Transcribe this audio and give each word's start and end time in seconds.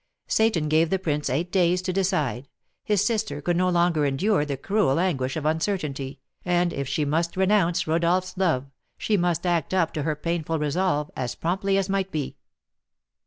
Seyton 0.25 0.67
gave 0.67 0.89
the 0.89 0.97
prince 0.97 1.29
eight 1.29 1.51
days 1.51 1.79
to 1.83 1.93
decide; 1.93 2.47
his 2.83 3.05
sister 3.05 3.39
could 3.39 3.55
not 3.55 3.73
longer 3.75 4.03
endure 4.03 4.45
the 4.45 4.57
cruel 4.57 4.99
anguish 4.99 5.35
of 5.37 5.45
uncertainty, 5.45 6.19
and, 6.43 6.73
if 6.73 6.87
she 6.87 7.05
must 7.05 7.37
renounce 7.37 7.85
Rodolph's 7.85 8.35
love, 8.35 8.65
she 8.97 9.15
must 9.15 9.45
act 9.45 9.75
up 9.75 9.93
to 9.93 10.01
her 10.01 10.15
painful 10.15 10.57
resolve 10.57 11.11
as 11.15 11.35
promptly 11.35 11.77
as 11.77 11.87
might 11.87 12.09
be. 12.11 12.35